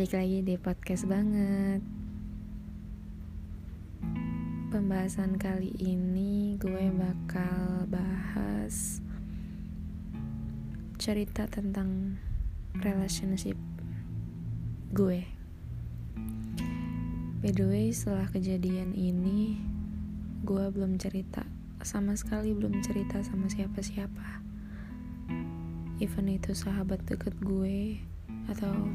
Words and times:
Balik 0.00 0.16
lagi 0.16 0.40
di 0.40 0.56
podcast 0.56 1.04
banget. 1.04 1.84
Pembahasan 4.72 5.36
kali 5.36 5.76
ini 5.76 6.56
gue 6.56 6.88
bakal 6.88 7.84
bahas 7.84 9.04
Cerita 10.96 11.44
tentang 11.52 12.16
relationship 12.80 13.60
gue. 14.96 15.20
By 17.44 17.52
the 17.52 17.68
way 17.68 17.92
setelah 17.92 18.32
kejadian 18.32 18.96
ini 18.96 19.60
Gue 20.48 20.72
belum 20.72 20.96
cerita 20.96 21.44
Sama 21.84 22.16
sekali 22.16 22.56
belum 22.56 22.80
cerita 22.80 23.20
sama 23.20 23.52
siapa-siapa. 23.52 24.40
Even 26.00 26.32
itu 26.32 26.56
sahabat 26.56 27.04
deket 27.04 27.36
gue 27.44 28.00
Atau 28.48 28.88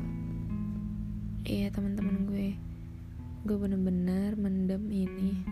iya 1.45 1.69
teman-teman 1.69 2.25
gue. 2.25 2.57
Gue 3.45 3.57
bener-bener 3.61 4.33
mendem 4.33 4.89
ini. 4.89 5.45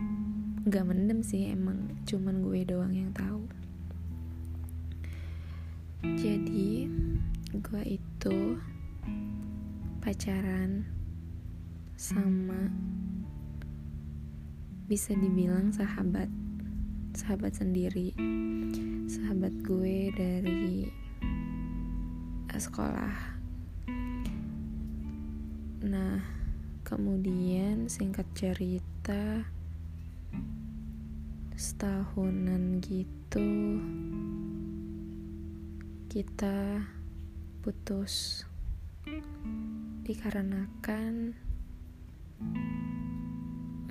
Nggak 0.66 0.84
mendem 0.90 1.22
sih 1.22 1.54
emang 1.54 1.86
cuman 2.02 2.42
gue 2.42 2.66
doang 2.66 2.90
yang 2.90 3.14
tahu. 3.14 3.46
Jadi 6.18 6.90
gue 7.54 7.82
itu 7.86 8.58
pacaran 10.02 10.82
sama 11.94 12.68
bisa 14.90 15.14
dibilang 15.14 15.70
sahabat 15.70 16.26
sahabat 17.14 17.54
sendiri. 17.54 18.10
Sahabat 19.06 19.54
gue 19.62 20.10
dari 20.10 20.90
sekolah 22.54 23.33
Nah, 25.84 26.16
kemudian 26.80 27.92
singkat 27.92 28.24
cerita 28.32 29.44
setahunan 31.52 32.80
gitu 32.80 33.76
kita 36.08 36.80
putus. 37.60 38.48
Dikarenakan 40.08 41.36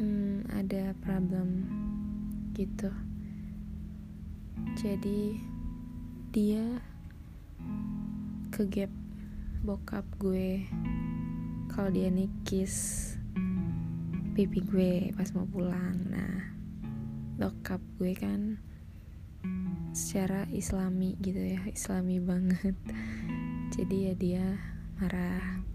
hmm, 0.01 0.49
ada 0.49 0.97
problem 0.97 1.69
gitu. 2.57 2.89
Jadi 4.81 5.37
dia 6.33 6.81
ke 8.49 8.65
gap 8.65 8.89
bokap 9.61 10.09
gue 10.17 10.65
kalau 11.73 11.89
dia 11.89 12.13
nikis 12.13 13.01
pipi 14.37 14.61
gue 14.61 15.09
pas 15.17 15.25
mau 15.33 15.49
pulang. 15.49 15.97
Nah 16.05 16.53
bokap 17.41 17.81
gue 17.97 18.13
kan 18.13 18.61
secara 19.89 20.45
islami 20.53 21.17
gitu 21.17 21.41
ya 21.41 21.65
islami 21.65 22.21
banget. 22.21 22.77
Jadi 23.75 23.95
ya 24.05 24.13
dia 24.13 24.45
marah. 25.01 25.65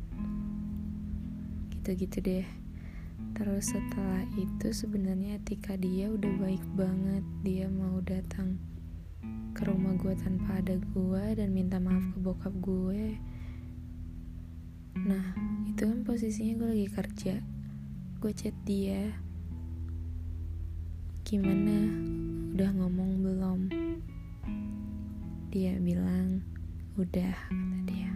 Gitu-gitu 1.75 2.23
deh. 2.23 2.47
Terus 3.35 3.75
setelah 3.75 4.23
itu 4.39 4.71
sebenarnya 4.71 5.43
etika 5.43 5.75
dia 5.75 6.15
udah 6.15 6.31
baik 6.39 6.63
banget. 6.79 7.27
Dia 7.43 7.67
mau 7.67 7.99
datang 8.07 8.55
ke 9.51 9.67
rumah 9.67 9.99
gue 9.99 10.15
tanpa 10.15 10.63
ada 10.63 10.79
gue 10.79 11.25
dan 11.35 11.51
minta 11.51 11.83
maaf 11.83 12.07
ke 12.15 12.19
bokap 12.23 12.55
gue 12.63 13.19
nah 15.07 15.37
itu 15.79 15.86
kan 15.86 16.03
posisinya 16.03 16.59
gue 16.59 16.69
lagi 16.75 16.89
kerja. 16.91 17.35
Gue 18.19 18.33
chat 18.35 18.57
dia. 18.67 19.14
Gimana? 21.23 21.86
Udah 22.59 22.70
ngomong 22.75 23.23
belum? 23.23 23.61
Dia 25.55 25.79
bilang 25.79 26.42
udah 26.98 27.31
kata 27.31 27.79
dia. 27.87 28.11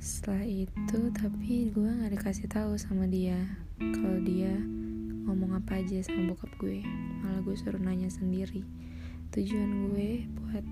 Setelah 0.00 0.48
itu 0.48 0.98
tapi 1.12 1.68
gue 1.68 1.84
nggak 1.84 2.16
dikasih 2.16 2.48
tahu 2.48 2.80
sama 2.80 3.04
dia 3.04 3.36
kalau 3.76 4.24
dia 4.24 4.56
ngomong 5.28 5.60
apa 5.60 5.84
aja 5.84 6.00
sama 6.00 6.32
bokap 6.32 6.48
gue. 6.56 6.80
Malah 7.20 7.44
gue 7.44 7.52
suruh 7.60 7.76
nanya 7.76 8.08
sendiri. 8.08 8.64
Tujuan 9.36 9.92
gue 9.92 10.24
buat 10.32 10.64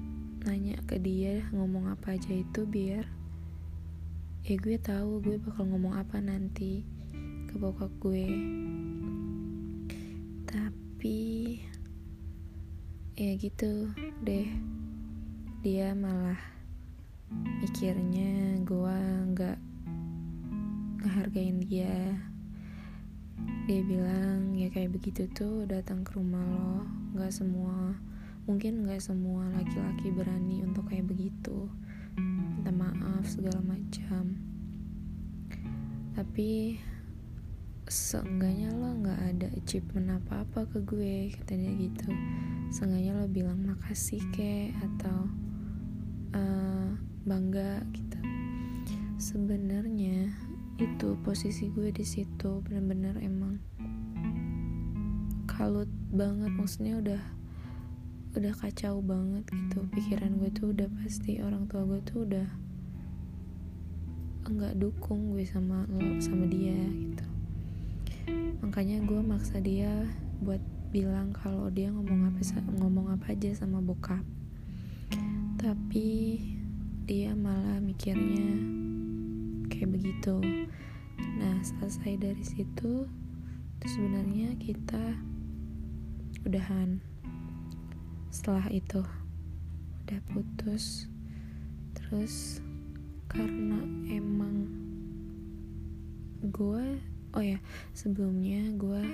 nanya 0.49 0.81
ke 0.89 0.97
dia 0.97 1.45
ngomong 1.53 1.93
apa 1.93 2.17
aja 2.17 2.33
itu 2.33 2.65
biar 2.65 3.18
ya 4.47 4.55
gue 4.55 4.77
tahu 4.79 5.19
gue 5.19 5.37
bakal 5.43 5.67
ngomong 5.67 5.99
apa 5.99 6.23
nanti 6.23 6.87
ke 7.49 7.55
bokap 7.59 7.91
gue. 7.99 8.29
Tapi 10.47 11.21
ya 13.19 13.33
gitu 13.35 13.91
deh. 14.23 14.49
Dia 15.65 15.91
malah 15.97 16.39
mikirnya 17.65 18.63
gue 18.63 18.99
nggak 19.35 19.59
ngehargain 21.03 21.59
dia. 21.65 22.15
Dia 23.67 23.81
bilang 23.85 24.55
ya 24.55 24.71
kayak 24.71 24.95
begitu 24.95 25.27
tuh 25.35 25.67
datang 25.67 26.07
ke 26.07 26.15
rumah 26.15 26.45
lo. 26.45 26.87
Nggak 27.17 27.35
semua 27.35 27.99
mungkin 28.49 28.89
nggak 28.89 29.05
semua 29.05 29.45
laki-laki 29.53 30.09
berani 30.09 30.65
untuk 30.65 30.89
kayak 30.89 31.05
begitu 31.05 31.69
minta 32.19 32.71
maaf 32.75 33.25
segala 33.25 33.63
macam. 33.63 34.37
Tapi 36.13 36.77
seenggaknya 37.89 38.69
lo 38.77 38.93
nggak 39.01 39.21
ada 39.33 39.49
achievement 39.57 40.21
apa 40.21 40.45
apa 40.45 40.69
ke 40.69 40.85
gue 40.85 41.33
katanya 41.41 41.71
gitu. 41.81 42.11
Seenggaknya 42.69 43.17
lo 43.17 43.25
bilang 43.31 43.65
makasih 43.65 44.21
ke 44.35 44.75
atau 44.77 45.31
uh, 46.37 46.91
bangga 47.25 47.81
gitu. 47.97 48.21
Sebenarnya 49.17 50.29
itu 50.79 51.17
posisi 51.25 51.73
gue 51.73 51.91
di 51.91 52.05
situ 52.05 52.61
bener-bener 52.67 53.17
emang 53.23 53.57
kalut 55.49 55.91
banget. 56.13 56.53
Maksudnya 56.53 57.01
udah 57.01 57.38
udah 58.39 58.55
kacau 58.55 59.03
banget 59.03 59.43
gitu. 59.51 59.83
Pikiran 59.91 60.39
gue 60.39 60.51
tuh 60.55 60.71
udah 60.71 60.87
pasti 61.03 61.43
orang 61.43 61.67
tua 61.67 61.83
gue 61.83 61.99
tuh 62.07 62.23
udah 62.23 62.47
enggak 64.47 64.79
dukung 64.79 65.35
gue 65.35 65.43
sama 65.43 65.83
lo 65.91 66.23
sama 66.23 66.47
dia 66.47 66.79
gitu. 66.87 67.27
Makanya 68.63 69.03
gue 69.03 69.21
maksa 69.27 69.59
dia 69.59 69.91
buat 70.39 70.63
bilang 70.95 71.35
kalau 71.35 71.67
dia 71.69 71.91
ngomong 71.91 72.31
apa 72.31 72.41
ngomong 72.79 73.11
apa 73.11 73.35
aja 73.35 73.51
sama 73.59 73.83
bokap. 73.83 74.23
Tapi 75.59 76.39
dia 77.11 77.35
malah 77.35 77.83
mikirnya 77.83 78.55
kayak 79.67 79.99
begitu. 79.99 80.39
Nah 81.43 81.59
selesai 81.67 82.23
dari 82.23 82.45
situ 82.47 83.03
sebenarnya 83.83 84.55
kita 84.63 85.19
udahan 86.47 87.03
setelah 88.29 88.69
itu 88.69 89.01
udah 90.05 90.21
putus. 90.33 91.09
Terus 91.97 92.65
karena 93.29 93.85
emang 94.09 94.69
gue 96.39 96.87
oh 97.37 97.45
ya 97.45 97.61
sebelumnya 97.93 98.73
gue 98.79 99.05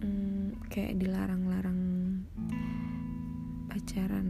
mm, 0.00 0.64
kayak 0.72 0.96
dilarang-larang 0.96 1.80
pacaran 3.68 4.28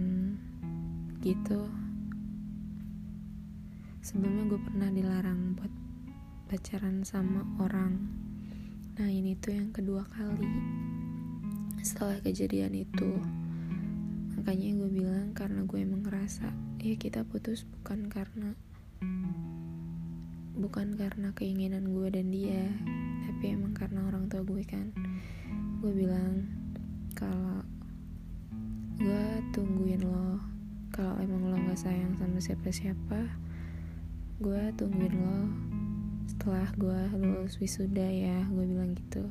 gitu. 1.23 1.71
Sebelumnya 4.03 4.49
gue 4.49 4.61
pernah 4.63 4.89
dilarang 4.91 5.55
buat 5.55 5.75
pacaran 6.49 7.05
sama 7.05 7.45
orang. 7.61 8.09
Nah 8.99 9.11
ini 9.11 9.37
tuh 9.39 9.55
yang 9.55 9.71
kedua 9.71 10.03
kali 10.11 10.49
setelah 11.85 12.19
kejadian 12.25 12.75
itu 12.75 13.21
makanya 14.39 14.79
gue 14.79 14.91
bilang 15.03 15.35
karena 15.35 15.67
gue 15.67 15.79
emang 15.83 16.07
ngerasa 16.07 16.47
ya 16.79 16.95
kita 16.95 17.27
putus 17.27 17.67
bukan 17.67 18.07
karena 18.07 18.55
bukan 20.55 20.95
karena 20.95 21.35
keinginan 21.35 21.91
gue 21.91 22.07
dan 22.07 22.31
dia 22.31 22.71
tapi 23.27 23.51
emang 23.51 23.75
karena 23.75 24.07
orang 24.07 24.31
tua 24.31 24.47
gue 24.47 24.63
kan. 24.63 24.95
Gue 25.83 25.91
bilang 25.91 26.47
kalau 27.19 27.67
gue 28.99 29.27
tungguin 29.51 30.07
lo 30.07 30.39
kalau 30.95 31.19
emang 31.19 31.51
lo 31.51 31.59
gak 31.67 31.79
sayang 31.83 32.15
sama 32.19 32.39
siapa-siapa 32.39 33.31
gue 34.39 34.63
tungguin 34.79 35.15
lo 35.19 35.39
setelah 36.31 36.71
gue 36.79 37.01
lulus 37.19 37.59
wisuda 37.59 38.07
ya 38.07 38.47
gue 38.47 38.65
bilang 38.67 38.95
gitu 38.95 39.27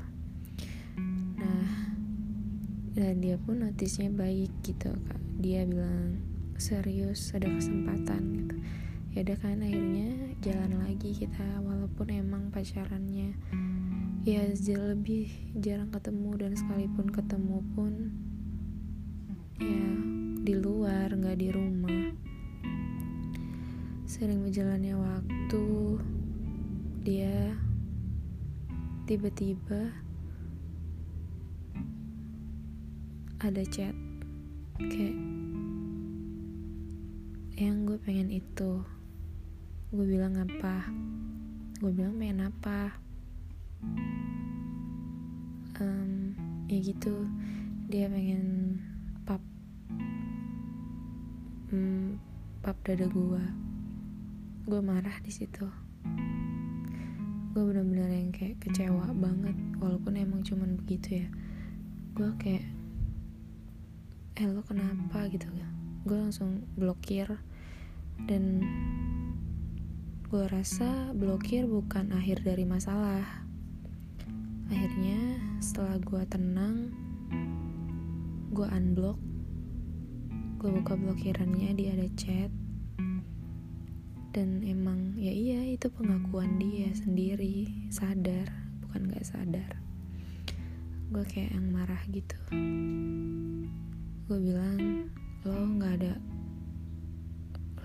dan 2.98 3.22
dia 3.22 3.38
pun 3.38 3.62
notisnya 3.62 4.10
baik 4.10 4.50
gitu 4.66 4.90
kak. 4.90 5.22
Dia 5.38 5.70
bilang 5.70 6.18
serius 6.58 7.30
ada 7.38 7.46
kesempatan 7.46 8.22
gitu. 8.42 8.56
Ya 9.14 9.22
udah 9.22 9.38
kan 9.38 9.62
akhirnya 9.62 10.34
jalan 10.42 10.82
lagi 10.82 11.14
kita 11.14 11.62
walaupun 11.62 12.10
emang 12.10 12.50
pacarannya 12.50 13.38
ya 14.26 14.44
lebih 14.90 15.30
jarang 15.62 15.94
ketemu 15.94 16.32
dan 16.42 16.52
sekalipun 16.58 17.08
ketemu 17.14 17.58
pun 17.78 17.94
ya 19.62 19.88
di 20.42 20.54
luar 20.58 21.14
nggak 21.14 21.38
di 21.38 21.54
rumah. 21.54 22.02
Sering 24.10 24.42
berjalannya 24.42 24.98
waktu 24.98 25.66
dia 27.06 27.54
tiba-tiba 29.06 30.07
ada 33.48 33.64
chat 33.64 33.96
kayak 34.76 35.16
yang 37.56 37.88
gue 37.88 37.96
pengen 38.04 38.28
itu. 38.28 38.84
Gue 39.88 40.04
bilang 40.04 40.36
apa? 40.36 40.84
Gue 41.80 41.96
bilang 41.96 42.20
pengen 42.20 42.52
apa? 42.52 42.92
Um, 45.80 46.36
ya 46.68 46.76
gitu. 46.84 47.24
Dia 47.88 48.12
pengen 48.12 48.76
pap 49.24 49.40
um, 51.72 52.20
pap 52.60 52.76
dada 52.84 53.08
gue 53.08 53.44
gue 54.68 54.82
marah 54.84 55.24
di 55.24 55.32
situ. 55.32 55.72
Gue 57.56 57.64
bener-bener 57.64 58.12
yang 58.12 58.36
kayak 58.36 58.60
kecewa 58.60 59.08
banget 59.16 59.56
walaupun 59.80 60.20
emang 60.20 60.44
cuman 60.44 60.76
begitu 60.84 61.24
ya. 61.24 61.28
Gue 62.12 62.36
kayak 62.36 62.77
eh 64.38 64.46
lo 64.46 64.62
kenapa? 64.62 65.26
gitu 65.34 65.50
ya. 65.50 65.66
Gue 66.06 66.22
langsung 66.22 66.62
blokir 66.78 67.26
dan 68.30 68.62
gue 70.30 70.46
rasa 70.46 71.10
blokir 71.18 71.66
bukan 71.66 72.14
akhir 72.14 72.46
dari 72.46 72.62
masalah. 72.62 73.26
Akhirnya 74.70 75.42
setelah 75.58 75.98
gue 75.98 76.22
tenang 76.30 76.94
gue 78.54 78.68
unblock 78.70 79.18
gue 80.58 80.70
buka 80.70 80.94
blokirannya 80.94 81.74
dia 81.74 81.98
ada 81.98 82.06
chat. 82.14 82.54
Dan 84.38 84.62
emang 84.62 85.18
ya 85.18 85.34
iya 85.34 85.66
itu 85.66 85.90
pengakuan 85.90 86.62
dia 86.62 86.94
sendiri 86.94 87.90
sadar 87.90 88.54
bukan 88.86 89.10
gak 89.10 89.26
sadar. 89.26 89.82
Gue 91.10 91.26
kayak 91.26 91.58
yang 91.58 91.74
marah 91.74 92.06
gitu 92.14 92.38
gue 94.28 94.44
bilang 94.44 95.08
lo 95.48 95.56
nggak 95.56 96.04
ada 96.04 96.20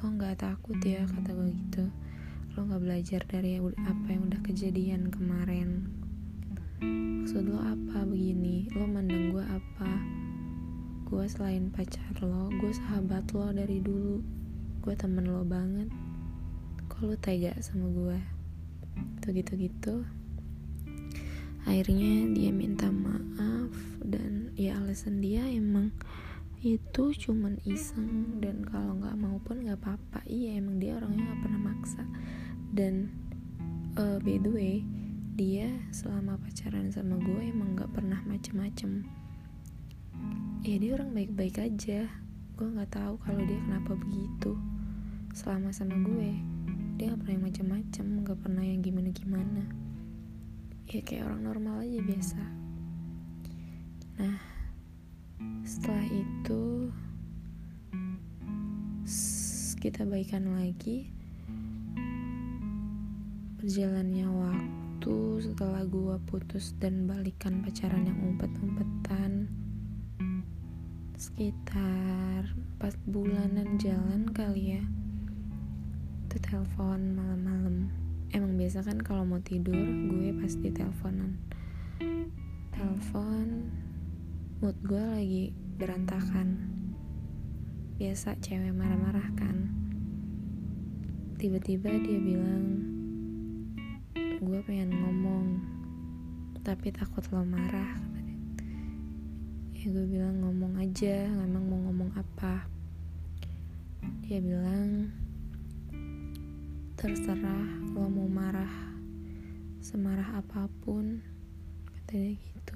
lo 0.02 0.10
nggak 0.10 0.42
takut 0.42 0.74
ya 0.82 1.06
kata 1.06 1.38
gue 1.38 1.54
gitu. 1.54 1.86
Lo 2.58 2.66
nggak 2.66 2.82
belajar 2.82 3.22
dari 3.30 3.62
apa 3.62 4.06
yang 4.10 4.26
udah 4.26 4.42
kejadian 4.42 5.14
kemarin. 5.14 5.86
Maksud 7.22 7.46
lo 7.46 7.62
apa 7.62 8.02
begini? 8.02 8.66
Lo 8.74 8.90
mandang 8.90 9.30
gue 9.30 9.44
apa? 9.46 9.92
Gue 11.06 11.30
selain 11.30 11.70
pacar 11.70 12.10
lo 12.18 12.50
gue 12.58 12.74
sahabat 12.74 13.30
lo 13.30 13.54
dari 13.54 13.78
dulu. 13.78 14.18
Gue 14.82 14.98
temen 14.98 15.30
lo 15.30 15.46
banget. 15.46 15.86
Kok 16.90 17.06
lo 17.06 17.14
tega 17.22 17.54
sama 17.62 17.86
gue 17.86 18.18
tuh 19.22 19.30
gitu 19.30 19.54
gitu. 19.54 19.94
Akhirnya 21.70 22.26
dia 22.34 22.50
minta 22.50 22.90
maaf 22.90 23.70
dan 24.02 24.50
ya 24.58 24.82
alasan 24.82 25.22
dia 25.22 25.46
emang 25.46 25.94
itu 26.62 27.10
cuman 27.10 27.58
iseng 27.66 28.38
dan 28.38 28.62
kalau 28.62 28.94
nggak 28.94 29.18
mau 29.18 29.42
pun 29.42 29.66
nggak 29.66 29.82
apa-apa. 29.82 30.22
Iya 30.30 30.62
emang 30.62 30.78
dia 30.78 30.94
orangnya 30.94 31.26
nggak 31.26 31.42
pernah 31.42 31.60
maksa. 31.66 32.06
Dan 32.70 33.10
uh, 33.98 34.22
by 34.22 34.38
the 34.38 34.50
way 34.50 34.86
dia 35.32 35.72
selama 35.90 36.36
pacaran 36.38 36.92
sama 36.92 37.16
gue 37.16 37.50
emang 37.50 37.72
gak 37.72 37.88
pernah 37.90 38.20
macem-macem. 38.28 39.02
Ya 40.62 40.76
dia 40.76 40.92
orang 40.94 41.16
baik-baik 41.16 41.56
aja. 41.58 42.06
Gue 42.54 42.68
nggak 42.68 42.94
tahu 42.94 43.16
kalau 43.24 43.40
dia 43.42 43.58
kenapa 43.64 43.96
begitu. 43.96 44.54
Selama 45.32 45.72
sama 45.72 45.96
gue 46.04 46.36
dia 47.00 47.10
gak 47.10 47.24
pernah 47.24 47.34
yang 47.40 47.46
macem-macem 47.48 48.06
gak 48.22 48.38
pernah 48.44 48.60
yang 48.62 48.84
gimana-gimana. 48.84 49.64
Ya 50.92 51.00
kayak 51.00 51.26
orang 51.26 51.42
normal 51.42 51.82
aja 51.82 52.00
biasa. 52.04 52.42
Nah 54.20 54.51
setelah 55.62 56.06
itu 56.10 56.90
kita 59.82 60.06
baikan 60.06 60.46
lagi. 60.54 61.10
Berjalannya 63.58 64.30
waktu 64.30 65.16
setelah 65.42 65.82
gue 65.82 66.14
putus 66.30 66.78
dan 66.78 67.10
balikan 67.10 67.66
pacaran 67.66 68.06
yang 68.06 68.18
umpet-umpetan 68.22 69.50
sekitar 71.18 72.46
4 72.78 72.94
bulanan 73.10 73.74
jalan 73.82 74.30
kali 74.30 74.78
ya. 74.78 74.84
Itu 76.30 76.38
telepon 76.38 77.18
malam-malam. 77.18 77.90
Emang 78.30 78.54
biasa 78.54 78.86
kan 78.86 79.02
kalau 79.02 79.26
mau 79.26 79.42
tidur 79.42 79.74
gue 79.74 80.30
pasti 80.38 80.70
teleponan. 80.70 81.42
Telepon 82.70 83.81
mood 84.62 84.78
gue 84.86 84.94
lagi 84.94 85.50
berantakan. 85.74 86.54
Biasa 87.98 88.38
cewek 88.38 88.70
marah-marah 88.70 89.26
kan. 89.34 89.74
Tiba-tiba 91.34 91.90
dia 91.98 92.22
bilang 92.22 92.86
gue 94.38 94.58
pengen 94.62 94.94
ngomong 94.94 95.46
tapi 96.62 96.94
takut 96.94 97.26
lo 97.34 97.42
marah. 97.42 97.98
Ya 99.74 99.90
gue 99.90 100.06
bilang 100.06 100.38
ngomong 100.38 100.78
aja 100.78 101.26
emang 101.26 101.66
mau 101.66 101.82
ngomong 101.90 102.14
apa? 102.14 102.62
Dia 104.22 104.38
bilang 104.38 105.10
terserah 106.94 107.66
lo 107.98 108.06
mau 108.06 108.30
marah 108.30 108.94
semarah 109.82 110.38
apa 110.38 110.70
pun 110.86 111.18
kata 112.12 112.28
dia 112.28 112.36
gitu. 112.36 112.72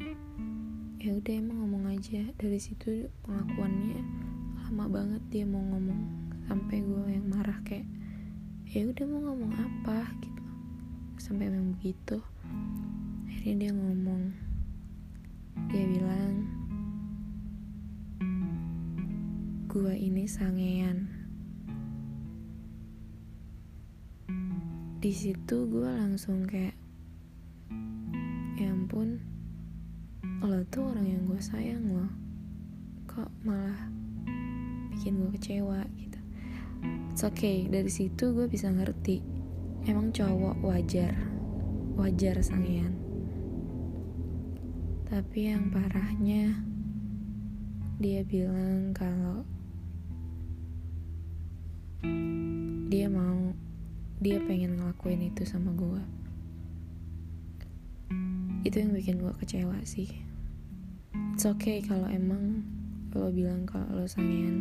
Ya 0.96 1.10
udah 1.12 1.34
emang 1.36 1.60
ngomong 1.60 1.84
aja. 1.92 2.24
Dari 2.40 2.56
situ 2.56 3.04
pengakuannya 3.20 4.00
lama 4.64 4.88
banget 4.88 5.22
dia 5.28 5.44
mau 5.44 5.60
ngomong. 5.60 6.32
Sampai 6.48 6.80
gue 6.80 7.04
yang 7.12 7.28
marah 7.28 7.60
kayak 7.68 7.84
ya 8.64 8.88
udah 8.88 9.04
mau 9.04 9.20
ngomong 9.28 9.52
apa? 9.60 10.08
Gitu. 10.24 10.42
Sampai 11.20 11.52
memang 11.52 11.76
begitu 11.76 12.16
akhirnya 13.28 13.68
dia 13.68 13.72
ngomong. 13.76 14.32
Dia 15.68 15.84
bilang 15.84 16.32
gua 19.68 19.92
ini 19.92 20.24
sangean. 20.24 21.12
Di 24.96 25.12
situ 25.12 25.68
gue 25.68 25.90
langsung 25.92 26.48
kayak 26.48 26.86
ya 28.56 28.72
ampun 28.72 29.15
lo 30.46 30.62
tuh 30.70 30.94
orang 30.94 31.06
yang 31.06 31.22
gue 31.26 31.40
sayang 31.42 31.84
loh. 31.90 32.12
Kok 33.10 33.30
malah 33.42 33.90
bikin 34.94 35.18
gue 35.18 35.30
kecewa 35.34 35.82
gitu. 35.98 36.20
It's 37.10 37.26
okay 37.26 37.66
dari 37.66 37.90
situ 37.90 38.34
gue 38.34 38.46
bisa 38.46 38.70
ngerti. 38.70 39.22
Emang 39.86 40.10
cowok 40.14 40.62
wajar 40.66 41.14
wajar 41.96 42.36
sangean 42.44 43.06
tapi 45.06 45.54
yang 45.54 45.70
parahnya 45.70 46.58
dia 48.02 48.26
bilang 48.26 48.90
kalau 48.90 49.46
dia 52.90 53.06
mau 53.06 53.54
dia 54.18 54.42
pengen 54.42 54.74
ngelakuin 54.74 55.30
itu 55.30 55.46
sama 55.46 55.70
gue. 55.78 56.02
Itu 58.66 58.82
yang 58.82 58.98
bikin 58.98 59.22
gue 59.22 59.30
kecewa 59.38 59.78
sih 59.86 60.25
it's 61.36 61.44
okay 61.44 61.84
kalau 61.84 62.08
emang 62.08 62.64
lo 63.12 63.28
bilang 63.28 63.68
kalau 63.68 63.84
lo 63.92 64.08
sangean 64.08 64.56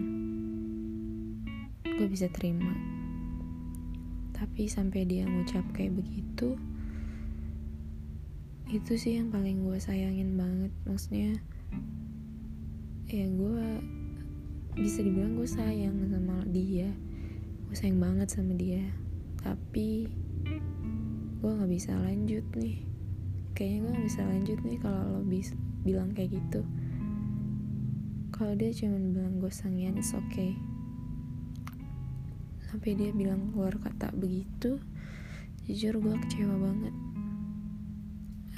gue 1.87 2.03
bisa 2.03 2.27
terima. 2.27 2.75
Tapi 4.35 4.67
sampai 4.67 5.07
dia 5.07 5.23
ngucap 5.23 5.63
kayak 5.71 5.95
begitu 5.95 6.59
itu 8.67 8.91
sih 8.99 9.15
yang 9.15 9.31
paling 9.31 9.63
gue 9.63 9.79
sayangin 9.79 10.35
banget. 10.35 10.75
Maksudnya 10.83 11.39
ya 13.07 13.23
gue 13.23 13.67
bisa 14.75 14.99
dibilang 14.99 15.39
gue 15.39 15.47
sayang 15.47 15.95
sama 16.11 16.43
dia. 16.51 16.91
Gue 17.71 17.75
sayang 17.79 18.03
banget 18.03 18.35
sama 18.35 18.51
dia. 18.51 18.83
Tapi 19.39 20.11
gue 21.39 21.51
nggak 21.55 21.71
bisa 21.71 21.95
lanjut 21.95 22.43
nih 22.59 22.94
kayaknya 23.55 23.87
gue 23.87 23.91
nggak 23.95 24.05
bisa 24.11 24.21
lanjut 24.27 24.59
nih 24.67 24.77
kalau 24.83 25.01
lo 25.15 25.21
bis 25.23 25.55
bilang 25.87 26.11
kayak 26.11 26.35
gitu. 26.35 26.61
Kalau 28.35 28.51
dia 28.51 28.75
cuma 28.75 28.99
bilang 28.99 29.39
gue 29.39 29.47
sangian 29.47 29.95
it's 29.95 30.11
okay. 30.11 30.59
Sampai 32.67 32.99
dia 32.99 33.15
bilang 33.15 33.55
keluar 33.55 33.79
kata 33.79 34.11
begitu 34.11 34.83
jujur 35.65 36.03
gue 36.03 36.15
kecewa 36.27 36.55
banget. 36.59 36.95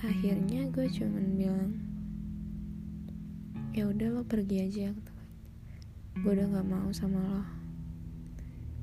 Akhirnya 0.02 0.66
gue 0.74 0.90
cuman 0.90 1.26
bilang 1.38 1.72
ya 3.78 3.86
udah 3.86 4.10
lo 4.18 4.26
pergi 4.26 4.66
aja 4.66 4.90
gue 6.18 6.32
udah 6.34 6.50
nggak 6.50 6.68
mau 6.74 6.90
sama 6.90 7.22
lo. 7.22 7.46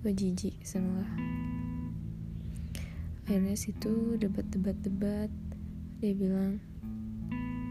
Gue 0.07 0.15
jijik 0.15 0.63
sama 0.63 1.03
lo. 1.03 1.09
Akhirnya 3.27 3.59
situ 3.59 4.15
debat-debat-debat 4.15 5.33
dia 6.05 6.13
bilang 6.13 6.61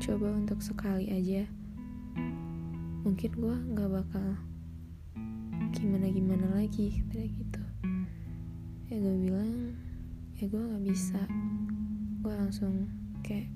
coba 0.01 0.33
untuk 0.33 0.57
sekali 0.57 1.05
aja. 1.13 1.45
Mungkin 3.05 3.29
gue 3.29 3.55
nggak 3.77 3.93
bakal 3.93 4.41
gimana 5.69 6.09
gimana 6.09 6.47
lagi 6.57 6.97
kayak 7.13 7.29
gitu. 7.29 7.61
Ya 8.89 8.97
gue 8.97 9.15
bilang 9.21 9.77
ya 10.41 10.49
gue 10.49 10.63
nggak 10.65 10.81
bisa. 10.81 11.21
Gue 12.25 12.33
langsung 12.33 12.89
kayak 13.21 13.53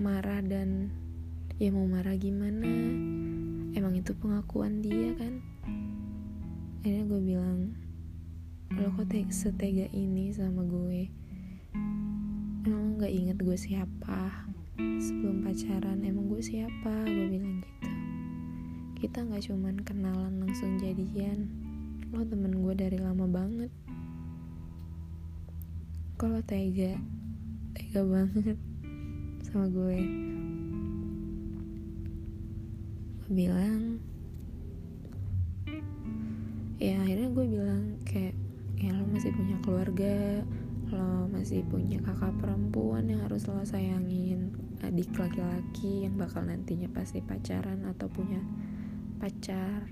marah 0.00 0.40
dan 0.40 0.88
ya 1.60 1.68
mau 1.68 1.84
marah 1.84 2.16
gimana? 2.16 2.64
Emang 3.76 3.92
itu 3.92 4.16
pengakuan 4.16 4.80
dia 4.80 5.12
kan? 5.20 5.36
Akhirnya 6.80 7.04
gue 7.04 7.20
bilang 7.20 7.76
lo 8.72 8.88
kok 8.96 9.12
te 9.12 9.20
setega 9.28 9.84
ini 9.92 10.32
sama 10.32 10.64
gue 10.64 11.19
emang 12.64 13.00
gak 13.00 13.12
inget 13.12 13.38
gue 13.40 13.56
siapa. 13.56 14.44
Sebelum 14.76 15.40
pacaran 15.40 16.04
emang 16.04 16.28
gue 16.28 16.42
siapa? 16.44 16.92
Gue 17.08 17.26
bilang 17.32 17.64
gitu. 17.64 17.88
Kita 19.00 19.24
gak 19.24 19.44
cuman 19.48 19.80
kenalan 19.80 20.44
langsung 20.44 20.76
jadian. 20.76 21.48
Lo 22.12 22.20
temen 22.26 22.60
gue 22.60 22.74
dari 22.76 23.00
lama 23.00 23.24
banget. 23.24 23.72
Kalau 26.20 26.44
tega? 26.44 27.00
Tega 27.72 28.04
banget 28.04 28.58
sama 29.40 29.72
gue. 29.72 29.98
Gue 33.24 33.32
bilang 33.32 34.02
ya 36.80 36.96
akhirnya 36.96 37.28
gue 37.28 37.44
bilang 37.44 37.84
kayak 38.08 38.32
ya 38.80 38.96
lo 38.96 39.04
masih 39.12 39.36
punya 39.36 39.52
keluarga 39.60 40.40
lo 40.90 41.30
masih 41.30 41.62
punya 41.66 42.02
kakak 42.02 42.34
perempuan 42.42 43.06
yang 43.06 43.22
harus 43.22 43.46
lo 43.46 43.62
sayangin 43.62 44.50
adik 44.82 45.14
laki-laki 45.14 46.06
yang 46.08 46.18
bakal 46.18 46.42
nantinya 46.42 46.90
pasti 46.90 47.22
pacaran 47.22 47.86
atau 47.86 48.10
punya 48.10 48.42
pacar. 49.22 49.86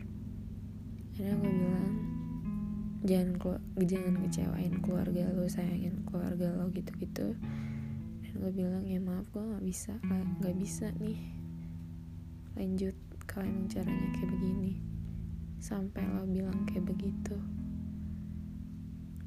Akhirnya 1.14 1.34
gue 1.38 1.52
bilang 1.54 1.94
jangan 3.06 3.34
jangan 3.78 4.14
kecewain 4.26 4.74
keluarga 4.82 5.22
lo 5.34 5.46
sayangin 5.46 6.02
keluarga 6.02 6.50
lo 6.58 6.66
gitu-gitu. 6.74 7.38
Dan 8.22 8.32
gue 8.34 8.52
bilang 8.54 8.82
ya 8.82 8.98
maaf 8.98 9.30
gue 9.30 9.42
nggak 9.42 9.64
bisa 9.66 9.94
nggak 10.42 10.56
bisa 10.58 10.90
nih 10.98 11.18
lanjut 12.58 12.96
kalau 13.30 13.46
caranya 13.70 14.08
kayak 14.18 14.30
begini. 14.34 14.82
Sampai 15.62 16.02
lo 16.10 16.26
bilang 16.26 16.66
kayak 16.66 16.90
begitu 16.90 17.38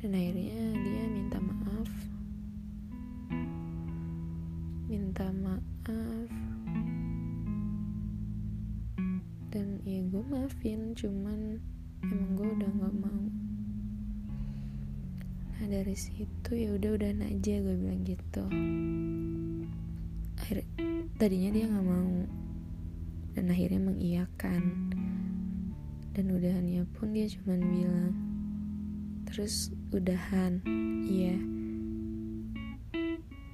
dan 0.01 0.17
akhirnya 0.17 0.57
dia 0.81 1.03
minta 1.13 1.37
maaf. 1.37 1.89
Minta 4.89 5.29
maaf. 5.29 6.29
Dan 9.53 9.77
ya 9.85 10.01
gue 10.09 10.23
maafin 10.25 10.97
cuman 10.97 11.61
emang 12.01 12.31
gue 12.33 12.49
udah 12.49 12.69
nggak 12.81 12.95
mau. 12.97 13.23
Nah 15.53 15.65
dari 15.69 15.93
situ 15.93 16.49
ya 16.49 16.73
udah 16.73 16.97
udah 16.97 17.11
aja 17.21 17.61
gue 17.61 17.75
bilang 17.77 18.01
gitu. 18.01 18.43
Akhir 20.41 20.65
tadinya 21.21 21.53
dia 21.53 21.69
nggak 21.69 21.85
mau. 21.85 22.25
Dan 23.37 23.53
akhirnya 23.53 23.81
mengiyakan. 23.85 24.63
Dan 26.17 26.25
udahannya 26.33 26.89
pun 26.89 27.13
dia 27.13 27.29
cuman 27.29 27.61
bilang 27.69 28.13
terus 29.29 29.71
udahan. 29.91 30.63
Iya. 31.03 31.35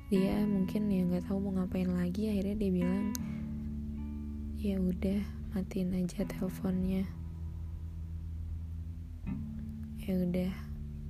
Dia 0.08 0.46
mungkin 0.48 0.88
ya 0.88 1.04
nggak 1.04 1.28
tahu 1.28 1.38
mau 1.44 1.60
ngapain 1.60 1.90
lagi 1.90 2.32
akhirnya 2.32 2.56
dia 2.56 2.72
bilang 2.72 3.06
ya 4.62 4.78
udah 4.80 5.22
matiin 5.58 5.98
aja 5.98 6.24
teleponnya. 6.24 7.04
Ya 10.06 10.14
udah 10.24 10.54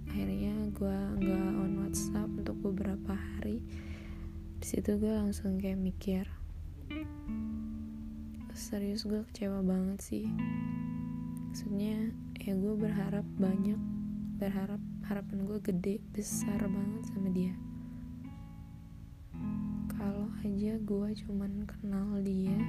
akhirnya 0.09 0.53
gue 0.73 0.97
nggak 1.21 1.47
on 1.61 1.73
WhatsApp 1.83 2.29
untuk 2.31 2.57
beberapa 2.63 3.13
hari. 3.13 3.61
Di 4.57 4.65
situ 4.65 4.97
gue 4.97 5.13
langsung 5.13 5.61
kayak 5.61 5.77
mikir 5.77 6.25
serius 8.57 9.05
gue 9.05 9.21
kecewa 9.29 9.61
banget 9.61 10.01
sih. 10.01 10.25
Maksudnya 11.45 12.09
ya 12.41 12.57
gue 12.57 12.73
berharap 12.73 13.23
banyak 13.37 13.77
berharap 14.41 14.81
harapan 15.07 15.47
gue 15.47 15.59
gede 15.63 15.95
besar 16.11 16.59
banget 16.67 17.03
sama 17.07 17.31
dia. 17.31 17.55
Kalau 19.95 20.27
aja 20.43 20.75
gue 20.75 21.09
cuman 21.23 21.63
kenal 21.63 22.19
dia 22.19 22.59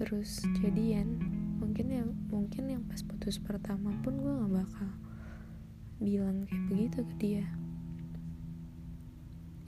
terus 0.00 0.40
jadian 0.64 1.20
mungkin 1.60 1.92
ya 1.92 2.08
mungkin 2.32 2.72
yang 2.72 2.80
pas 2.88 3.04
putus 3.04 3.36
pertama 3.36 3.92
pun 4.00 4.16
gue 4.16 4.32
nggak 4.32 4.64
bakal 4.64 4.88
bilang 6.00 6.48
kayak 6.48 6.64
begitu 6.72 6.98
ke 7.04 7.14
dia. 7.20 7.46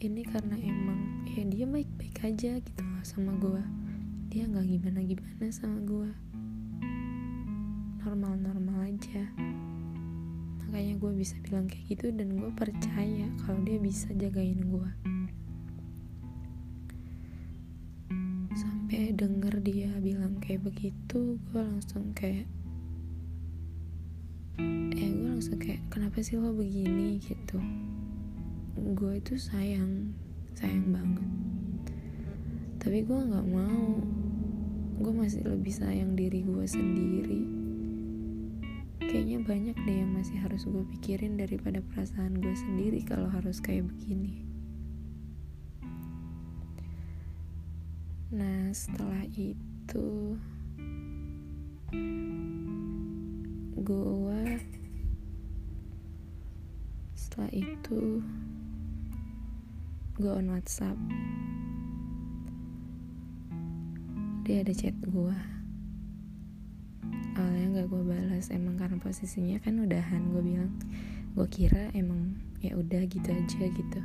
Ini 0.01 0.25
karena 0.25 0.57
emang 0.57 1.29
ya 1.29 1.45
dia 1.45 1.69
baik-baik 1.69 2.17
aja 2.25 2.57
gitu 2.65 2.81
loh 2.81 3.05
sama 3.05 3.37
gue 3.37 3.61
dia 4.33 4.49
nggak 4.49 4.65
gimana-gimana 4.65 5.53
sama 5.53 5.85
gue 5.85 6.11
normal-normal 8.01 8.89
aja 8.89 9.29
makanya 10.73 10.97
gue 11.05 11.13
bisa 11.21 11.37
bilang 11.45 11.69
kayak 11.69 11.85
gitu 11.85 12.17
dan 12.17 12.33
gue 12.33 12.49
percaya 12.57 13.29
kalau 13.45 13.61
dia 13.61 13.77
bisa 13.77 14.09
jagain 14.17 14.57
gue 14.57 14.91
sampai 18.57 19.13
denger 19.13 19.61
dia 19.61 19.93
bilang 20.01 20.41
kayak 20.41 20.65
begitu 20.65 21.37
gue 21.53 21.61
langsung 21.61 22.17
kayak 22.17 22.49
ya 24.97 25.13
gue 25.13 25.29
langsung 25.29 25.61
kayak 25.61 25.85
kenapa 25.93 26.25
sih 26.25 26.41
lo 26.41 26.57
begini? 26.57 27.21
gitu. 27.21 27.61
Gue 28.97 29.21
itu 29.21 29.37
sayang 29.37 30.17
sayang 30.57 30.89
banget. 30.89 31.29
Tapi 32.81 33.05
gue 33.05 33.21
nggak 33.29 33.45
mau. 33.45 34.01
Gue 35.05 35.13
masih 35.13 35.45
lebih 35.45 35.77
sayang 35.77 36.17
diri 36.17 36.41
gue 36.41 36.65
sendiri 36.65 37.62
kayaknya 39.13 39.45
banyak 39.45 39.77
deh 39.85 39.97
yang 40.01 40.17
masih 40.17 40.41
harus 40.41 40.65
gue 40.65 40.89
pikirin 40.97 41.37
daripada 41.37 41.85
perasaan 41.85 42.41
gue 42.41 42.57
sendiri 42.57 43.05
kalau 43.05 43.29
harus 43.29 43.61
kayak 43.61 43.85
begini. 43.85 44.41
Nah 48.33 48.73
setelah 48.73 49.21
itu 49.37 50.41
gue 53.85 54.43
setelah 57.13 57.53
itu 57.53 58.25
gue 60.17 60.33
on 60.33 60.57
WhatsApp. 60.57 60.97
Dia 64.49 64.65
ada 64.65 64.73
chat 64.73 64.97
gue 65.05 65.37
nggak 67.73 67.89
gue 67.89 68.03
balas 68.05 68.53
emang 68.53 68.77
karena 68.77 69.01
posisinya 69.01 69.57
kan 69.65 69.81
udahan 69.81 70.29
gue 70.29 70.43
bilang 70.45 70.77
gue 71.33 71.49
kira 71.49 71.89
emang 71.97 72.37
ya 72.61 72.77
udah 72.77 73.03
gitu 73.09 73.33
aja 73.33 73.65
gitu. 73.73 74.01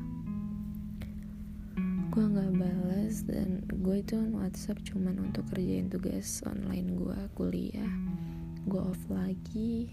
Gue 2.08 2.26
nggak 2.26 2.56
balas 2.56 3.28
dan 3.28 3.68
gue 3.68 4.00
itu 4.00 4.16
WhatsApp 4.32 4.80
cuman 4.88 5.20
untuk 5.20 5.44
kerjain 5.52 5.92
tugas 5.92 6.40
online 6.48 6.96
gue 6.96 7.20
kuliah. 7.36 7.92
Gue 8.64 8.80
off 8.80 9.04
lagi 9.12 9.92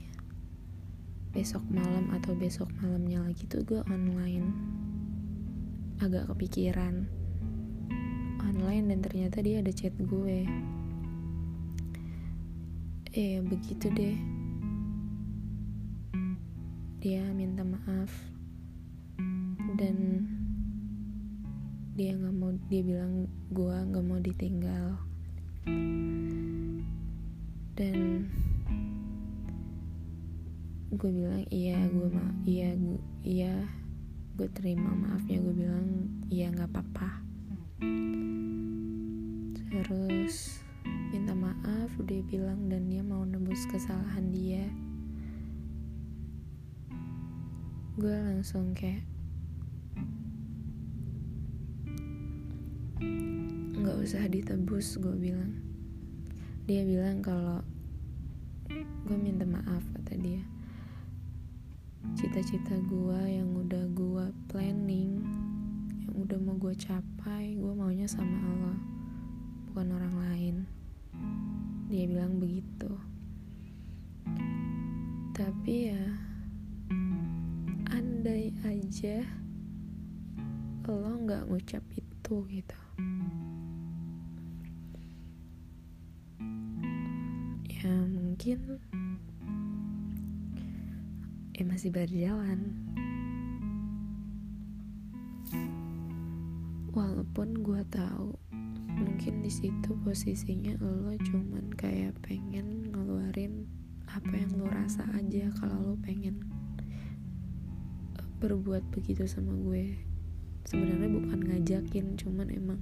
besok 1.34 1.66
malam 1.66 2.14
atau 2.14 2.38
besok 2.38 2.70
malamnya 2.78 3.26
lagi 3.26 3.50
tuh 3.50 3.66
gue 3.66 3.82
online. 3.90 4.54
Agak 5.98 6.30
kepikiran. 6.30 7.10
Online 8.38 8.94
dan 8.94 8.98
ternyata 9.02 9.42
dia 9.42 9.58
ada 9.58 9.74
chat 9.74 9.92
gue 9.98 10.46
eh 13.14 13.38
begitu 13.46 13.86
deh. 13.94 14.18
Dia 16.98 17.22
minta 17.30 17.62
maaf. 17.62 18.10
Dan 19.78 20.26
dia 21.94 22.18
nggak 22.18 22.34
mau 22.34 22.50
dia 22.66 22.82
bilang 22.82 23.30
gue 23.54 23.70
nggak 23.70 24.02
mau 24.02 24.18
ditinggal. 24.18 24.98
Dan 27.78 28.26
gue 30.90 31.10
bilang 31.14 31.46
iya 31.54 31.86
gue 31.86 32.08
ma 32.10 32.26
iya 32.42 32.74
gue 32.74 32.98
iya 33.22 33.62
gue 34.34 34.50
terima 34.58 34.90
maafnya. 34.90 35.38
Gue 35.38 35.54
bilang 35.54 36.10
iya 36.34 36.50
nggak 36.50 36.66
apa-apa. 36.66 37.22
Terus 39.70 40.63
dia 42.04 42.20
bilang 42.22 42.68
dan 42.68 42.86
dia 42.92 43.00
mau 43.00 43.24
nebus 43.24 43.64
kesalahan 43.72 44.28
dia 44.28 44.68
gue 47.94 48.10
langsung 48.10 48.74
kayak 48.74 49.06
nggak 53.84 54.00
usah 54.00 54.26
ditebus 54.26 54.96
gue 54.96 55.14
bilang. 55.14 55.54
Dia 56.64 56.82
bilang 56.88 57.20
kalau 57.20 57.60
gue 59.04 59.18
minta 59.20 59.46
maaf 59.46 59.84
kata 59.94 60.16
dia. 60.18 60.42
Cita-cita 62.18 62.80
gue 62.82 63.20
yang 63.28 63.52
udah 63.54 63.84
gue 63.94 64.24
planning 64.48 65.22
yang 66.02 66.14
udah 66.18 66.38
mau 66.42 66.58
gue 66.58 66.74
capai 66.74 67.54
gue 67.54 67.72
maunya 67.76 68.10
sama 68.10 68.36
Allah 68.42 68.78
bukan 69.70 69.88
orang 69.96 70.14
lain 70.18 70.54
dia 71.94 72.10
bilang 72.10 72.42
begitu. 72.42 72.90
Tapi 75.30 75.94
ya 75.94 76.04
andai 77.94 78.50
aja 78.66 79.22
lo 80.90 81.14
nggak 81.22 81.46
ngucap 81.46 81.86
itu 81.94 82.34
gitu. 82.50 82.80
Ya 87.78 87.94
mungkin 88.10 88.58
ya 91.54 91.62
masih 91.62 91.94
berjalan. 91.94 92.74
Walaupun 96.90 97.62
gue 97.62 97.82
tahu 97.86 98.43
mungkin 98.94 99.42
di 99.42 99.50
situ 99.50 99.94
posisinya 100.06 100.78
lo 100.78 101.10
cuman 101.18 101.74
kayak 101.74 102.14
pengen 102.22 102.90
ngeluarin 102.94 103.66
apa 104.10 104.30
yang 104.30 104.54
lo 104.54 104.70
rasa 104.70 105.02
aja 105.18 105.50
kalau 105.58 105.92
lo 105.92 105.94
pengen 105.98 106.38
eh, 108.18 108.28
berbuat 108.38 108.86
begitu 108.94 109.26
sama 109.26 109.52
gue. 109.58 109.98
Sebenarnya 110.64 111.10
bukan 111.10 111.40
ngajakin 111.44 112.16
cuman 112.16 112.48
emang 112.54 112.80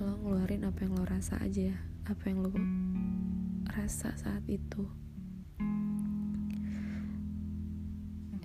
lo 0.00 0.14
ngeluarin 0.24 0.64
apa 0.64 0.86
yang 0.86 0.94
lo 0.96 1.04
rasa 1.04 1.36
aja 1.42 1.74
apa 2.06 2.22
yang 2.30 2.46
lo 2.46 2.50
rasa 3.74 4.14
saat 4.14 4.46
itu. 4.46 4.86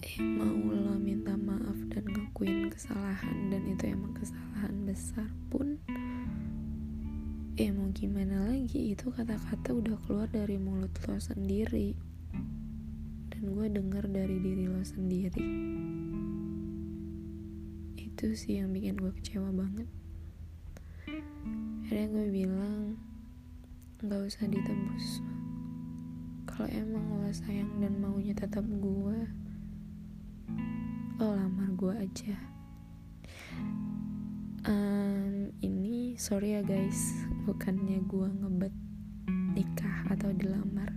Eh 0.06 0.22
mau 0.22 0.72
lo 0.72 0.96
minta 0.96 1.36
maaf 1.36 1.76
dan 1.92 2.08
ngakuin 2.08 2.72
kesalahan 2.72 3.52
dan 3.52 3.64
itu 3.68 3.84
emang 3.90 4.16
kesalahan 4.16 4.76
besar 4.88 5.28
pun 5.52 5.76
eh 7.56 7.72
mau 7.72 7.88
gimana 7.96 8.52
lagi? 8.52 8.92
Itu 8.92 9.16
kata-kata 9.16 9.72
udah 9.72 9.96
keluar 10.04 10.28
dari 10.28 10.60
mulut 10.60 10.92
lo 11.08 11.16
sendiri. 11.16 11.96
Dan 13.32 13.56
gue 13.56 13.72
denger 13.72 14.12
dari 14.12 14.44
diri 14.44 14.68
lo 14.68 14.84
sendiri. 14.84 15.48
Itu 17.96 18.36
sih 18.36 18.60
yang 18.60 18.76
bikin 18.76 19.00
gue 19.00 19.08
kecewa 19.16 19.56
banget. 19.56 19.88
Akhirnya 21.88 22.08
gue 22.12 22.28
bilang 22.28 23.00
nggak 24.04 24.22
usah 24.28 24.52
ditebus 24.52 25.24
kalau 26.44 26.68
emang 26.76 27.08
lo 27.24 27.32
sayang 27.32 27.72
dan 27.80 27.96
maunya 28.04 28.36
tetap 28.36 28.68
gue 28.68 29.20
lo 31.24 31.28
lamar 31.32 31.72
gue 31.72 31.94
aja. 32.04 32.36
Um, 34.68 35.56
ini 35.64 36.20
sorry 36.20 36.60
ya 36.60 36.62
guys 36.66 37.32
bukannya 37.46 38.02
gue 38.10 38.28
ngebet 38.42 38.74
nikah 39.54 40.10
atau 40.10 40.34
dilamar 40.34 40.90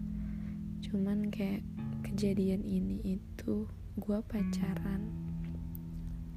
cuman 0.80 1.28
kayak 1.28 1.60
kejadian 2.00 2.64
ini 2.64 3.20
itu 3.20 3.68
gue 3.98 4.18
pacaran. 4.24 5.10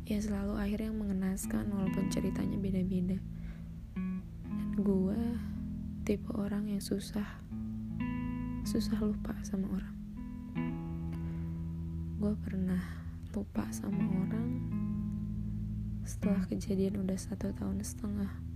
Ya 0.10 0.17
selalu 0.19 0.58
akhirnya 0.58 0.91
yang 0.91 1.00
mengenaskan 1.00 1.71
walaupun 1.71 2.10
ceritanya 2.12 2.58
beda-beda. 2.58 3.21
Dan 3.95 4.76
gue 4.76 5.21
tipe 6.04 6.28
orang 6.36 6.67
yang 6.67 6.82
susah 6.82 7.26
susah 8.65 8.97
lupa 9.00 9.38
sama 9.45 9.69
orang. 9.71 9.95
Gue 12.17 12.34
pernah 12.41 12.82
lupa 13.32 13.69
sama 13.71 14.02
orang 14.28 14.50
setelah 16.04 16.43
kejadian 16.50 17.00
udah 17.06 17.15
satu 17.15 17.54
tahun 17.56 17.80
setengah 17.86 18.50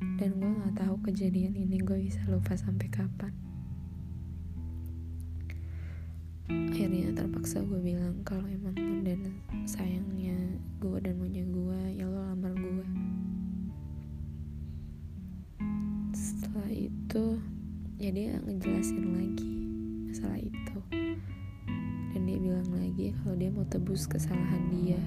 dan 0.00 0.30
gue 0.38 0.50
nggak 0.50 0.76
tahu 0.78 0.94
kejadian 1.04 1.54
ini 1.58 1.82
gue 1.82 1.98
bisa 2.06 2.22
lupa 2.30 2.54
sampai 2.54 2.86
kapan. 2.90 3.34
Akhirnya 6.50 7.14
terpaksa 7.16 7.64
gue 7.64 7.80
bilang 7.80 8.20
kalau 8.22 8.44
emang 8.46 8.76
lo 8.76 9.00
dan 9.02 9.32
sayangnya 9.64 10.36
gue 10.78 10.98
dan 11.00 11.16
maunya 11.16 11.44
gue 11.48 11.80
ya 11.96 12.04
lo 12.04 12.20
lamar 12.20 12.52
gue 12.52 12.86
setelah 16.14 16.70
itu 16.70 17.24
ya 17.98 18.10
dia 18.12 18.38
ngejelasin 18.44 19.06
lagi 19.16 19.52
masalah 20.10 20.38
itu. 20.38 20.78
Dan 22.14 22.20
dia 22.30 22.38
bilang 22.38 22.70
lagi 22.70 23.10
kalau 23.22 23.34
dia 23.34 23.50
mau 23.50 23.66
tebus 23.66 24.06
kesalahan 24.06 24.62
dia 24.70 25.00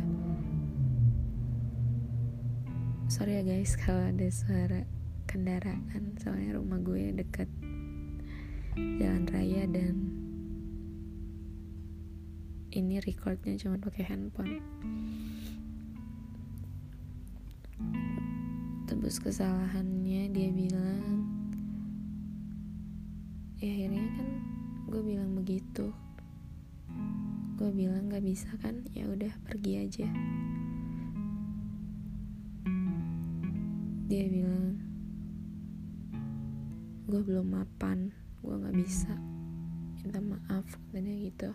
sorry 3.08 3.40
ya 3.40 3.44
guys 3.48 3.80
kalau 3.80 4.04
ada 4.04 4.28
suara 4.28 4.84
kendaraan. 5.32 6.20
Soalnya 6.20 6.60
rumah 6.60 6.76
gue 6.84 7.16
dekat 7.16 7.48
jalan 8.76 9.24
raya 9.32 9.64
dan 9.64 9.96
ini 12.76 13.00
recordnya 13.00 13.56
cuma 13.56 13.80
pakai 13.80 14.12
handphone. 14.12 14.60
Tebus 18.92 19.24
kesalahannya 19.24 20.28
dia 20.36 20.52
bilang. 20.52 21.24
Ya 23.64 23.72
akhirnya 23.72 24.04
kan 24.20 24.30
gue 24.92 25.02
bilang 25.08 25.32
begitu. 25.32 25.96
Gue 27.56 27.72
bilang 27.72 28.12
gak 28.12 28.28
bisa 28.28 28.52
kan? 28.60 28.84
Ya 28.92 29.08
udah 29.08 29.32
pergi 29.48 29.88
aja 29.88 30.12
dia 34.08 34.24
bilang 34.24 34.80
gue 37.12 37.20
belum 37.28 37.60
mapan 37.60 38.16
gue 38.40 38.56
nggak 38.56 38.80
bisa 38.80 39.12
minta 40.00 40.24
maaf 40.24 40.64
katanya 40.64 41.28
gitu. 41.28 41.52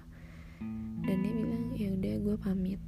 Dan 1.01 1.17
dia 1.25 1.33
bilang 1.33 1.65
ya 1.73 1.89
udah 1.97 2.15
gue 2.21 2.37
pamit. 2.37 2.81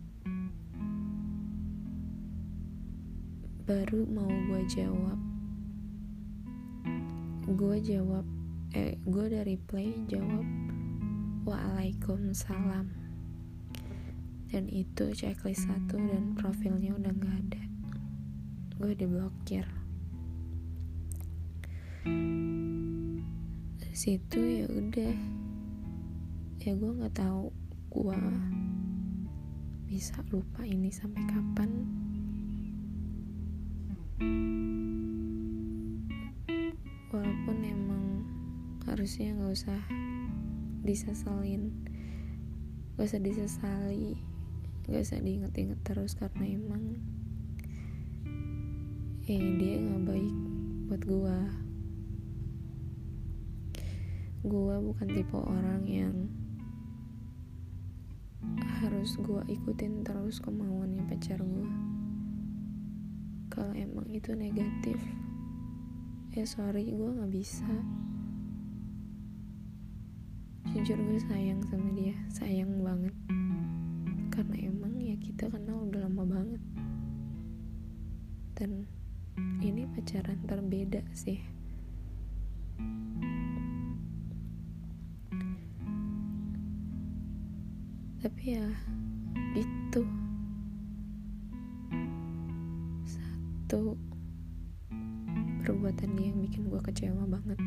Baru 3.65 4.05
mau 4.05 4.29
gue 4.29 4.61
jawab. 4.69 5.17
Gue 7.49 7.81
jawab 7.81 8.29
eh 8.77 9.01
gue 9.01 9.27
dari 9.33 9.57
play 9.57 9.97
jawab 10.13 10.45
waalaikumsalam. 11.49 12.93
Dan 14.53 14.69
itu 14.69 15.09
checklist 15.17 15.65
satu 15.65 15.97
dan 15.97 16.37
profilnya 16.37 16.93
udah 17.01 17.17
nggak 17.17 17.37
ada 17.49 17.74
gue 18.85 18.93
diblokir. 19.01 19.65
Situ 23.97 24.41
ya 24.45 24.69
udah. 24.69 25.17
Ya 26.61 26.77
gue 26.77 26.93
nggak 26.93 27.17
tahu 27.17 27.49
gue 27.89 28.21
bisa 29.89 30.21
lupa 30.29 30.69
ini 30.69 30.93
sampai 30.93 31.25
kapan. 31.25 31.71
Walaupun 37.09 37.57
emang 37.65 38.05
harusnya 38.85 39.33
nggak 39.33 39.65
usah 39.65 39.81
disesalin 40.85 41.73
gak 43.01 43.09
usah 43.09 43.23
disesali 43.25 44.21
gak 44.85 45.01
usah 45.01 45.19
diinget-inget 45.25 45.81
terus 45.81 46.13
karena 46.21 46.45
emang 46.45 47.01
eh 49.25 49.41
dia 49.57 49.81
nggak 49.81 50.05
baik 50.05 50.37
buat 50.85 51.03
gua. 51.09 51.39
Gua 54.45 54.77
bukan 54.85 55.09
tipe 55.09 55.41
orang 55.41 55.81
yang 55.89 56.29
harus 58.85 59.17
gua 59.25 59.41
ikutin 59.49 60.05
terus 60.05 60.45
kemauannya 60.45 61.09
pacar 61.09 61.41
gua. 61.41 61.73
Kalau 63.49 63.73
emang 63.73 64.13
itu 64.13 64.37
negatif 64.37 65.01
ya 66.37 66.45
sorry 66.45 66.93
gua 66.93 67.17
nggak 67.17 67.33
bisa. 67.33 67.73
Jujur 70.69 71.01
gue 71.01 71.21
sayang 71.33 71.65
sama 71.73 71.97
dia 71.97 72.13
sayang 72.29 72.85
banget. 72.85 73.17
Karena 74.29 74.69
emang 74.69 75.01
ya 75.01 75.17
kita 75.17 75.49
kenal 75.49 75.89
udah 75.89 76.05
lama 76.05 76.25
banget. 76.29 76.63
Dan 78.59 78.85
ini 79.65 79.89
pacaran 79.91 80.39
terbeda 80.45 81.01
sih. 81.17 81.41
Tapi 88.21 88.43
ya 88.57 88.69
itu. 89.57 90.03
Satu 93.05 93.97
perbuatan 95.65 96.17
dia 96.17 96.29
yang 96.29 96.41
bikin 96.45 96.69
gue 96.69 96.81
kecewa 96.85 97.25
banget. 97.29 97.59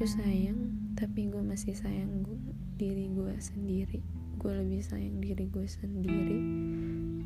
Gue 0.00 0.08
sayang 0.08 0.92
tapi 0.96 1.28
gue 1.28 1.40
masih 1.44 1.76
sayang 1.76 2.24
gue, 2.24 2.36
diri 2.76 3.08
gue 3.12 3.36
sendiri. 3.40 4.00
Gue 4.40 4.52
lebih 4.56 4.80
sayang 4.80 5.20
diri 5.20 5.44
gue 5.48 5.66
sendiri 5.68 6.40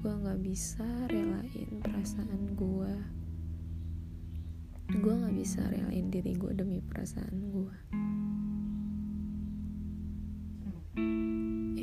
gue 0.01 0.13
nggak 0.13 0.41
bisa 0.43 0.87
relain 1.11 1.71
perasaan 1.83 2.43
gue 2.59 2.95
gue 4.99 5.15
nggak 5.15 5.37
bisa 5.37 5.61
relain 5.71 6.11
diri 6.11 6.35
gue 6.35 6.53
demi 6.55 6.79
perasaan 6.83 7.37
gue 7.55 7.75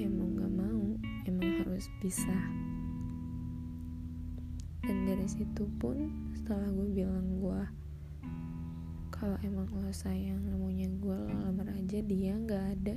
emang 0.02 0.32
gak 0.40 0.54
mau 0.56 0.86
emang 1.28 1.52
harus 1.64 1.88
bisa. 2.00 2.36
Dan 4.82 5.06
dari 5.06 5.28
situ 5.30 5.68
pun 5.78 6.10
setelah 6.34 6.68
gue 6.74 6.90
bilang 6.90 7.38
gue 7.38 7.62
kalau 9.14 9.38
emang 9.46 9.70
lo 9.70 9.94
sayang 9.94 10.42
maunya 10.58 10.90
gue 10.98 11.14
lo 11.14 11.36
lamar 11.46 11.70
aja 11.78 12.02
dia 12.02 12.34
nggak 12.34 12.66
ada. 12.80 12.96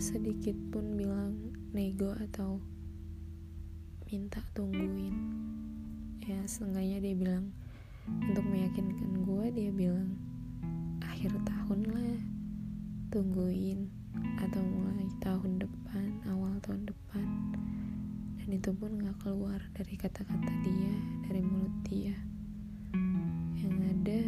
Sedikit 0.00 0.56
pun 0.72 0.96
bilang 0.96 1.52
nego 1.76 2.16
atau 2.16 2.58
minta 4.12 4.44
tungguin. 4.52 5.16
Ya 6.28 6.44
seenggaknya 6.44 7.00
dia 7.00 7.16
bilang 7.16 7.48
untuk 8.04 8.44
meyakinkan 8.44 9.24
gue 9.24 9.44
dia 9.56 9.72
bilang 9.72 10.12
akhir 11.00 11.32
tahun 11.48 11.80
lah 11.88 12.20
tungguin 13.08 13.88
atau 14.36 14.60
mulai 14.60 15.08
tahun 15.24 15.64
depan 15.64 16.28
awal 16.28 16.52
tahun 16.60 16.92
depan. 16.92 17.24
Dan 18.36 18.52
itu 18.52 18.68
pun 18.76 19.00
gak 19.00 19.16
keluar 19.24 19.64
dari 19.72 19.96
kata-kata 19.96 20.52
dia 20.60 20.92
dari 21.24 21.40
mulut 21.40 21.72
dia. 21.88 22.12
Yang 23.64 23.76
ada 23.96 24.20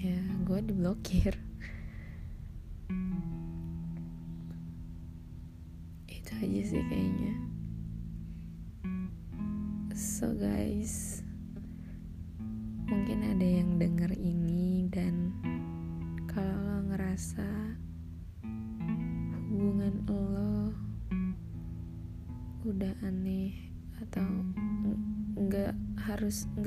ya 0.00 0.16
gue 0.48 0.58
diblokir. 0.72 1.36
Itu 6.16 6.32
aja 6.40 6.60
sih 6.64 6.80
kayaknya 6.88 7.19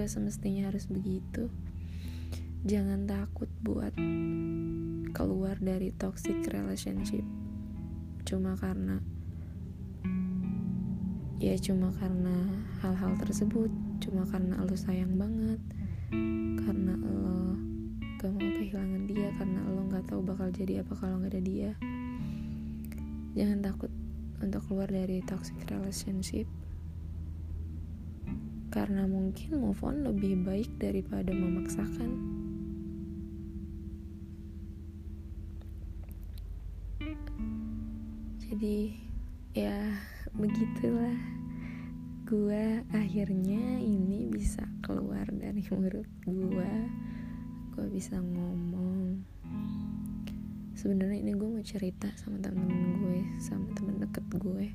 semestinya 0.07 0.69
harus 0.71 0.87
begitu. 0.87 1.51
Jangan 2.63 3.03
takut 3.03 3.51
buat 3.59 3.91
keluar 5.11 5.59
dari 5.59 5.91
toxic 5.99 6.47
relationship. 6.47 7.23
Cuma 8.23 8.55
karena 8.55 9.03
ya 11.43 11.59
cuma 11.59 11.91
karena 11.99 12.47
hal-hal 12.79 13.19
tersebut. 13.19 13.67
Cuma 13.99 14.23
karena 14.31 14.63
lo 14.63 14.75
sayang 14.79 15.19
banget. 15.19 15.59
Karena 16.63 16.95
lo 16.95 17.59
gak 18.17 18.31
mau 18.31 18.47
kehilangan 18.47 19.03
dia. 19.11 19.27
Karena 19.35 19.59
lo 19.67 19.83
nggak 19.91 20.07
tahu 20.07 20.23
bakal 20.23 20.47
jadi 20.55 20.87
apa 20.87 20.95
kalau 20.95 21.19
nggak 21.19 21.35
ada 21.35 21.43
dia. 21.43 21.71
Jangan 23.35 23.59
takut 23.59 23.91
untuk 24.39 24.63
keluar 24.71 24.87
dari 24.87 25.19
toxic 25.23 25.59
relationship 25.67 26.47
karena 28.73 29.05
mungkin 29.05 29.61
move 29.61 29.85
on 29.85 30.01
lebih 30.01 30.41
baik 30.41 30.65
daripada 30.81 31.29
memaksakan. 31.29 32.09
Jadi 38.41 38.97
ya 39.53 39.77
begitulah. 40.33 41.13
Gua 42.25 42.81
akhirnya 42.97 43.77
ini 43.77 44.25
bisa 44.25 44.65
keluar 44.81 45.29
dari 45.29 45.61
mulut 45.69 46.09
gua. 46.25 46.73
Gua 47.77 47.85
bisa 47.93 48.17
ngomong. 48.17 49.21
Sebenarnya 50.73 51.21
ini 51.21 51.37
gue 51.37 51.45
mau 51.47 51.63
cerita 51.63 52.09
sama 52.17 52.41
temen 52.41 52.67
gue 52.97 53.23
sama 53.39 53.69
temen 53.77 54.03
deket 54.03 54.25
gue. 54.35 54.67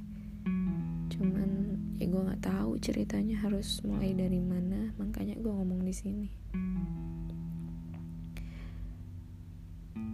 Cuman 1.13 1.68
ya 1.99 2.07
gue 2.07 2.23
nggak 2.31 2.47
tahu 2.47 2.79
ceritanya 2.79 3.43
harus 3.43 3.83
mulai 3.83 4.15
dari 4.15 4.39
mana 4.39 4.95
makanya 5.03 5.35
gue 5.35 5.51
ngomong 5.51 5.83
di 5.83 5.95
sini. 5.95 6.29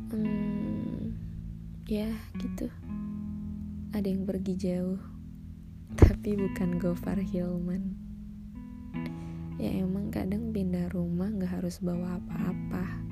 Hmm, 0.08 1.12
ya 1.84 2.08
gitu. 2.40 2.72
Ada 3.92 4.08
yang 4.08 4.24
pergi 4.24 4.54
jauh 4.56 5.00
tapi 6.00 6.34
bukan 6.40 6.80
Gofar 6.80 7.20
Hilman. 7.20 7.94
Ya 9.60 9.70
emang 9.70 10.10
kadang 10.10 10.50
pindah 10.50 10.90
rumah 10.90 11.30
nggak 11.30 11.62
harus 11.62 11.78
bawa 11.78 12.18
apa-apa. 12.18 13.06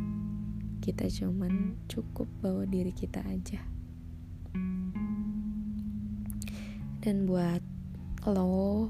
Kita 0.83 1.07
cuman 1.07 1.79
cukup 1.87 2.27
bawa 2.43 2.67
diri 2.67 2.91
kita 2.91 3.23
aja. 3.23 3.63
Dan 7.03 7.27
buat 7.27 7.62
lo 8.23 8.87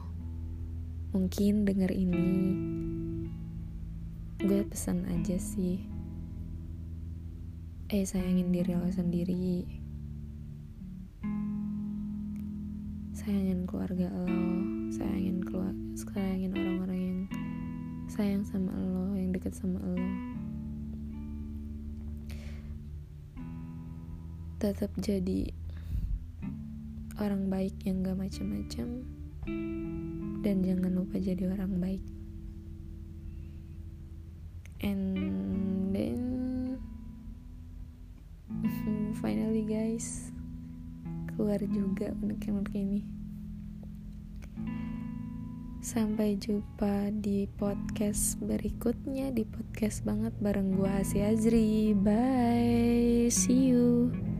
mungkin 1.16 1.64
denger 1.64 1.88
ini 1.88 2.29
gue 4.45 4.61
pesan 4.68 5.09
aja 5.09 5.40
sih. 5.40 5.81
Eh 7.88 8.05
sayangin 8.05 8.53
diri 8.53 8.77
lo 8.77 8.85
sendiri. 8.92 9.64
Sayangin 13.16 13.64
keluarga 13.64 14.12
lo 14.12 14.29
sayangin 14.92 15.40
keluar 15.40 15.73
sayangin 15.97 16.53
orang-orang 16.53 17.01
yang 17.01 17.21
sayang 18.12 18.45
sama 18.45 18.77
lo 18.77 19.16
yang 19.16 19.33
deket 19.33 19.57
sama 19.57 19.81
lo. 19.81 19.97
Tetap 24.61 24.92
jadi 25.01 25.49
orang 27.16 27.49
baik 27.49 27.81
yang 27.88 28.05
gak 28.05 28.21
macam-macam 28.21 29.22
dan 30.42 30.62
jangan 30.62 30.92
lupa 30.94 31.18
jadi 31.18 31.50
orang 31.50 31.78
baik. 31.78 32.05
And 34.83 35.94
then 35.94 36.22
finally 39.22 39.62
guys 39.66 40.35
keluar 41.33 41.62
juga 41.64 42.12
unek-unek 42.18 42.74
ini. 42.74 43.02
Sampai 45.83 46.38
jumpa 46.38 47.11
di 47.11 47.50
podcast 47.59 48.38
berikutnya 48.38 49.35
di 49.35 49.42
podcast 49.42 50.07
banget 50.07 50.31
bareng 50.38 50.78
gue 50.78 50.87
Asia 50.87 51.35
Azri. 51.35 51.90
Bye 51.98 53.26
see 53.26 53.74
you 53.74 54.32